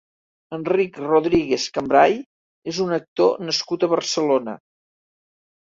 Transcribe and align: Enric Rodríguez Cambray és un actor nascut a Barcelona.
Enric 0.55 0.95
Rodríguez 1.03 1.67
Cambray 1.77 2.17
és 2.75 2.81
un 2.87 2.99
actor 3.01 3.41
nascut 3.47 3.87
a 3.89 3.95
Barcelona. 3.97 4.59